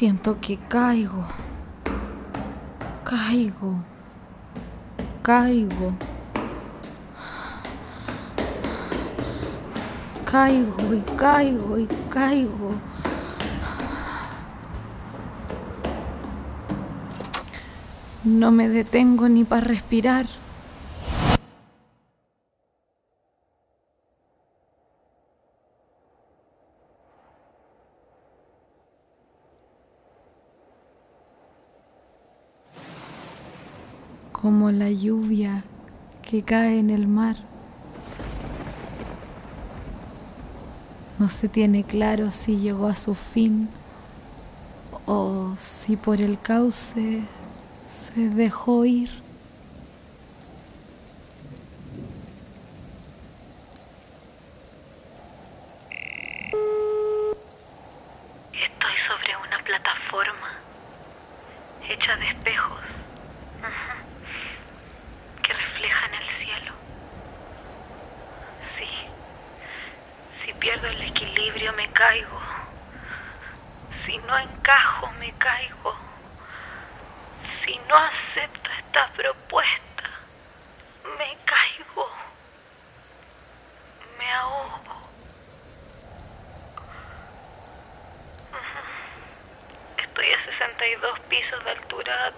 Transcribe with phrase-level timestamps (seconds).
[0.00, 1.26] Siento que caigo.
[3.04, 3.74] Caigo.
[5.20, 5.92] Caigo.
[10.24, 12.72] Caigo y caigo y caigo.
[18.24, 20.24] No me detengo ni para respirar.
[34.40, 35.64] Como la lluvia
[36.22, 37.36] que cae en el mar.
[41.18, 43.68] No se tiene claro si llegó a su fin
[45.04, 47.20] o si por el cauce
[47.86, 49.10] se dejó ir.
[58.52, 60.48] Estoy sobre una plataforma
[61.88, 62.80] hecha de espejos
[65.42, 66.72] que reflejan el cielo.
[68.78, 68.88] Sí,
[70.44, 72.40] si pierdo el equilibrio me caigo.
[74.04, 75.94] Si no encajo me caigo.
[77.64, 80.10] Si no acepto esta propuesta,
[81.18, 82.10] me caigo.
[84.18, 85.10] Me ahogo.
[89.98, 92.32] Estoy a 62 pisos de altura,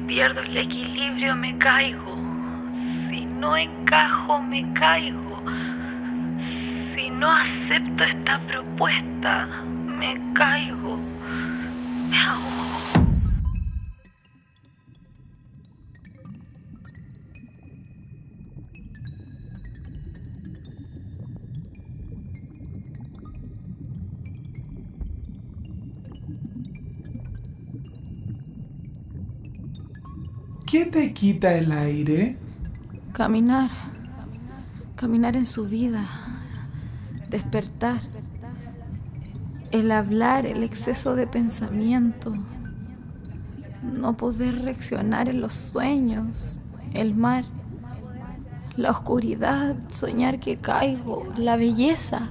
[0.00, 2.16] Si pierdo el equilibrio me caigo.
[3.10, 5.42] Si no encajo me caigo.
[6.94, 9.46] Si no acepto esta propuesta
[9.98, 10.98] me caigo.
[12.08, 12.99] Me ahogo.
[30.70, 32.36] ¿Qué te quita el aire?
[33.12, 33.70] Caminar.
[34.94, 36.04] Caminar en su vida.
[37.28, 38.00] Despertar.
[39.72, 42.34] El hablar, el exceso de pensamiento.
[43.82, 46.60] No poder reaccionar en los sueños.
[46.94, 47.44] El mar.
[48.76, 49.74] La oscuridad.
[49.88, 51.26] Soñar que caigo.
[51.36, 52.30] La belleza.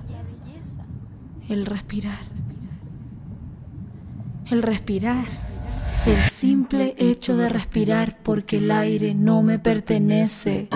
[1.50, 2.24] El respirar.
[4.50, 5.49] El respirar.
[6.08, 10.70] El simple hecho de respirar porque el aire no me pertenece.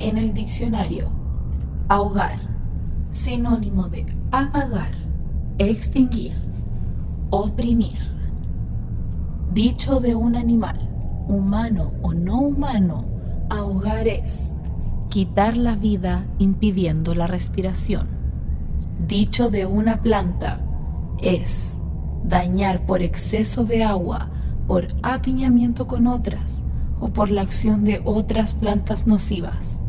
[0.00, 1.10] En el diccionario,
[1.88, 2.38] ahogar,
[3.10, 4.92] sinónimo de apagar,
[5.58, 6.34] extinguir,
[7.30, 8.17] oprimir.
[9.52, 10.76] Dicho de un animal,
[11.26, 13.06] humano o no humano,
[13.48, 14.52] ahogar es
[15.08, 18.08] quitar la vida impidiendo la respiración.
[19.06, 20.60] Dicho de una planta
[21.22, 21.74] es
[22.24, 24.28] dañar por exceso de agua,
[24.66, 26.62] por apiñamiento con otras
[27.00, 29.82] o por la acción de otras plantas nocivas.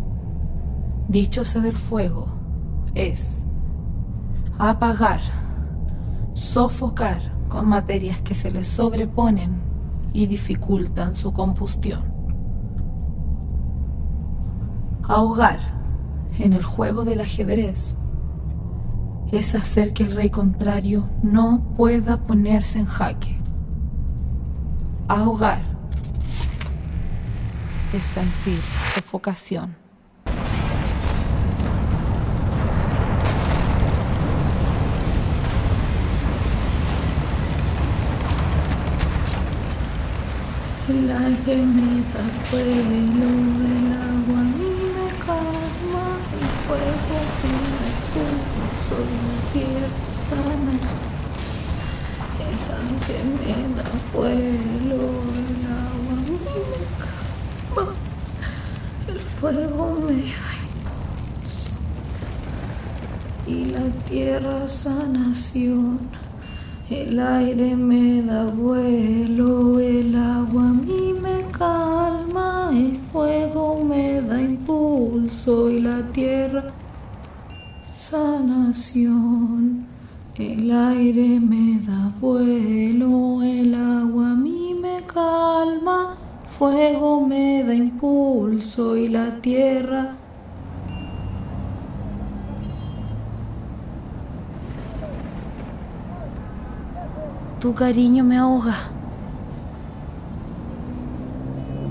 [1.09, 2.27] Díchose del fuego
[2.95, 3.43] es
[4.57, 5.19] apagar,
[6.33, 9.59] sofocar con materias que se le sobreponen
[10.13, 12.03] y dificultan su combustión.
[15.03, 15.59] Ahogar
[16.37, 17.97] en el juego del ajedrez
[19.31, 23.39] es hacer que el rey contrario no pueda ponerse en jaque.
[25.07, 25.63] Ahogar
[27.93, 28.61] es sentir
[28.93, 29.75] sofocación.
[40.89, 43.29] El aire me da vuelo,
[43.69, 49.91] el agua a mí me calma, el fuego me puso la tierra
[50.27, 50.75] sana.
[52.47, 55.01] El aire me da vuelo,
[55.39, 56.81] el agua a mí me
[57.75, 57.93] calma,
[59.09, 61.73] el fuego me impulso
[63.45, 66.28] y la tierra sanación.
[66.89, 72.71] El aire me da vuelo, el agua a mí me calma.
[73.11, 76.73] fuego me da impulso y la tierra
[77.93, 79.85] sanación.
[80.35, 88.97] El aire me da vuelo, el agua a mí me calma, fuego me da impulso
[88.97, 90.15] y la tierra
[97.59, 98.75] Tu cariño me ahoga.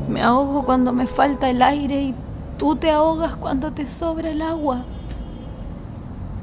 [0.08, 2.14] Me ahogo cuando me falta el aire y
[2.56, 4.84] tú te ahogas cuando te sobra el agua.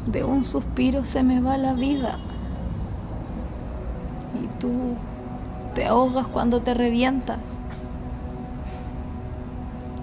[0.06, 2.20] De un suspiro se me va la vida.
[4.40, 4.96] Y tú
[5.74, 7.62] te ahogas cuando te revientas.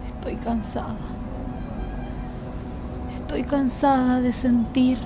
[0.08, 0.96] Estoy cansada.
[3.14, 4.98] Estoy cansada de sentir,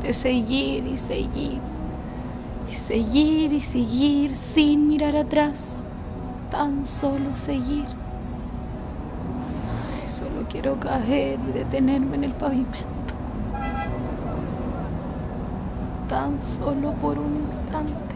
[0.00, 1.58] de seguir y seguir,
[2.70, 5.82] y seguir y seguir sin mirar atrás,
[6.50, 7.86] tan solo seguir.
[10.02, 12.78] Ay, solo quiero caer y detenerme en el pavimento.
[16.08, 18.14] Tan solo por un instante.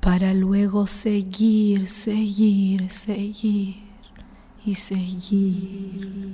[0.00, 3.76] Para luego seguir, seguir, seguir
[4.64, 6.26] y seguir.